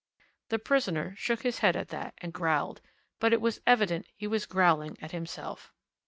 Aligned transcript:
The 0.49 0.57
prisoner 0.57 1.13
shook 1.15 1.43
his 1.43 1.59
head 1.59 1.75
at 1.75 1.89
that, 1.89 2.15
and 2.17 2.33
growled 2.33 2.81
but 3.19 3.33
it 3.33 3.39
was 3.39 3.61
evident 3.67 4.07
he 4.17 4.25
was 4.25 4.47
growling 4.47 4.97
at 4.99 5.11
himself. 5.11 5.71